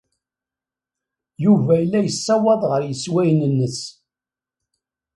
[1.43, 3.79] Yuba yella yessawaḍ ɣer yeswan-nnes.